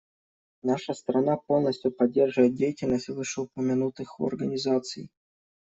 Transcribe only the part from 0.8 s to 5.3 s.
страна полностью поддерживает деятельность вышеупомянутых организаций.